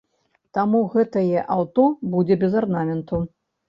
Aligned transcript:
Таму 0.57 0.79
гэтае 0.95 1.45
аўто 1.59 1.87
будзе 2.17 2.43
без 2.45 2.61
арнаменту. 2.67 3.27